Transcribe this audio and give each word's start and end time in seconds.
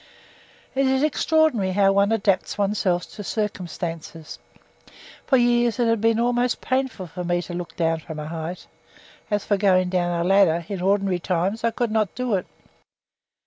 It 0.73 0.87
is 0.87 1.03
extraordinary 1.03 1.73
how 1.73 1.91
one 1.91 2.11
adapts 2.11 2.57
oneself 2.57 3.07
to 3.11 3.23
circumstances. 3.23 4.39
For 5.27 5.37
years 5.37 5.77
it 5.77 5.85
has 5.85 5.99
been 5.99 6.19
almost 6.19 6.59
painful 6.59 7.09
to 7.09 7.23
me 7.23 7.39
to 7.43 7.53
look 7.53 7.75
down 7.75 7.99
from 7.99 8.17
a 8.17 8.25
height; 8.27 8.65
as 9.29 9.45
for 9.45 9.57
going 9.57 9.89
down 9.89 10.19
a 10.19 10.23
ladder, 10.27 10.65
in 10.67 10.81
ordinary 10.81 11.19
times 11.19 11.63
I 11.63 11.69
could 11.69 11.91
not 11.91 12.15
do 12.15 12.33
it. 12.33 12.47